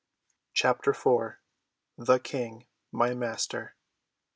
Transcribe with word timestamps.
CHAPTER 0.55 0.89
IV 0.99 1.35
"THE 1.95 2.17
KING, 2.17 2.65
MY 2.91 3.13
MASTER!" 3.13 3.75